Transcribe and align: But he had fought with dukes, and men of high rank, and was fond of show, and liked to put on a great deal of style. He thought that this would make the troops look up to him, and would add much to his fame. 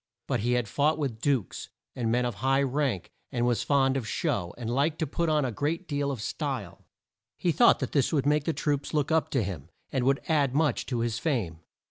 But 0.25 0.39
he 0.39 0.53
had 0.53 0.67
fought 0.67 0.97
with 0.97 1.21
dukes, 1.21 1.69
and 1.95 2.11
men 2.11 2.25
of 2.25 2.33
high 2.41 2.63
rank, 2.63 3.11
and 3.31 3.45
was 3.45 3.61
fond 3.61 3.95
of 3.95 4.07
show, 4.07 4.51
and 4.57 4.67
liked 4.67 4.97
to 4.97 5.05
put 5.05 5.29
on 5.29 5.45
a 5.45 5.51
great 5.51 5.87
deal 5.87 6.09
of 6.09 6.23
style. 6.23 6.83
He 7.37 7.51
thought 7.51 7.77
that 7.81 7.91
this 7.91 8.11
would 8.11 8.25
make 8.25 8.45
the 8.45 8.51
troops 8.53 8.95
look 8.95 9.11
up 9.11 9.29
to 9.29 9.43
him, 9.43 9.69
and 9.91 10.03
would 10.05 10.21
add 10.27 10.55
much 10.55 10.87
to 10.87 11.01
his 11.01 11.19
fame. 11.19 11.59